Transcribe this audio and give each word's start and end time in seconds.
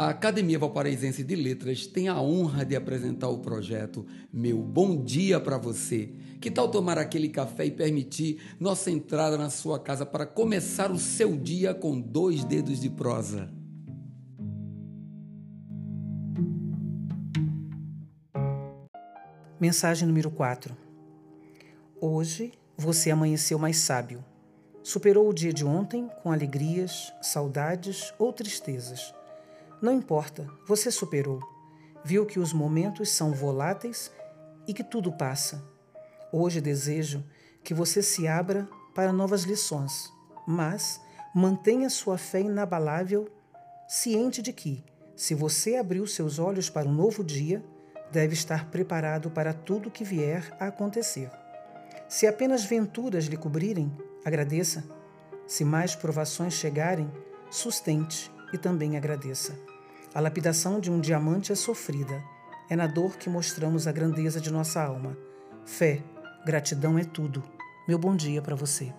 A 0.00 0.08
Academia 0.08 0.58
Valparaísense 0.58 1.22
de 1.22 1.36
Letras 1.36 1.86
tem 1.86 2.08
a 2.08 2.18
honra 2.18 2.64
de 2.64 2.74
apresentar 2.74 3.28
o 3.28 3.40
projeto 3.40 4.06
Meu 4.32 4.62
Bom 4.62 5.04
Dia 5.04 5.38
para 5.38 5.58
Você. 5.58 6.14
Que 6.40 6.50
tal 6.50 6.70
tomar 6.70 6.96
aquele 6.96 7.28
café 7.28 7.66
e 7.66 7.70
permitir 7.70 8.40
nossa 8.58 8.90
entrada 8.90 9.36
na 9.36 9.50
sua 9.50 9.78
casa 9.78 10.06
para 10.06 10.24
começar 10.24 10.90
o 10.90 10.98
seu 10.98 11.36
dia 11.36 11.74
com 11.74 12.00
dois 12.00 12.44
dedos 12.44 12.80
de 12.80 12.88
prosa? 12.88 13.52
Mensagem 19.60 20.08
número 20.08 20.30
4. 20.30 20.74
Hoje 22.00 22.52
você 22.74 23.10
amanheceu 23.10 23.58
mais 23.58 23.76
sábio. 23.76 24.24
Superou 24.82 25.28
o 25.28 25.34
dia 25.34 25.52
de 25.52 25.62
ontem 25.62 26.08
com 26.22 26.32
alegrias, 26.32 27.12
saudades 27.20 28.14
ou 28.18 28.32
tristezas. 28.32 29.19
Não 29.80 29.94
importa, 29.94 30.46
você 30.66 30.90
superou. 30.90 31.40
Viu 32.04 32.26
que 32.26 32.38
os 32.38 32.52
momentos 32.52 33.08
são 33.08 33.32
voláteis 33.32 34.12
e 34.68 34.74
que 34.74 34.84
tudo 34.84 35.10
passa. 35.10 35.64
Hoje 36.30 36.60
desejo 36.60 37.24
que 37.64 37.72
você 37.72 38.02
se 38.02 38.28
abra 38.28 38.68
para 38.94 39.12
novas 39.12 39.44
lições, 39.44 40.12
mas 40.46 41.00
mantenha 41.34 41.88
sua 41.88 42.18
fé 42.18 42.40
inabalável, 42.40 43.28
ciente 43.88 44.42
de 44.42 44.52
que, 44.52 44.84
se 45.16 45.34
você 45.34 45.76
abriu 45.76 46.06
seus 46.06 46.38
olhos 46.38 46.68
para 46.68 46.88
um 46.88 46.92
novo 46.92 47.24
dia, 47.24 47.64
deve 48.12 48.34
estar 48.34 48.70
preparado 48.70 49.30
para 49.30 49.54
tudo 49.54 49.90
que 49.90 50.04
vier 50.04 50.54
a 50.60 50.66
acontecer. 50.66 51.30
Se 52.06 52.26
apenas 52.26 52.64
venturas 52.64 53.26
lhe 53.26 53.36
cobrirem, 53.36 53.90
agradeça. 54.24 54.84
Se 55.46 55.64
mais 55.64 55.94
provações 55.94 56.52
chegarem, 56.52 57.10
sustente 57.50 58.30
e 58.52 58.58
também 58.58 58.96
agradeça. 58.96 59.58
A 60.14 60.20
lapidação 60.20 60.80
de 60.80 60.90
um 60.90 61.00
diamante 61.00 61.52
é 61.52 61.54
sofrida. 61.54 62.22
É 62.68 62.76
na 62.76 62.86
dor 62.86 63.16
que 63.16 63.28
mostramos 63.28 63.86
a 63.86 63.92
grandeza 63.92 64.40
de 64.40 64.50
nossa 64.50 64.82
alma. 64.82 65.16
Fé, 65.64 66.02
gratidão 66.44 66.98
é 66.98 67.04
tudo. 67.04 67.42
Meu 67.86 67.98
bom 67.98 68.14
dia 68.14 68.42
para 68.42 68.56
você. 68.56 68.92